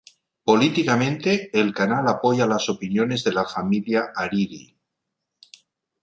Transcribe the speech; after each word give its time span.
Políticamente, 0.43 1.51
el 1.53 1.75
canal 1.75 2.07
apoya 2.07 2.47
las 2.47 2.69
opiniones 2.69 3.23
de 3.23 3.33
la 3.33 3.45
familia 3.45 4.09
Hariri. 4.15 4.75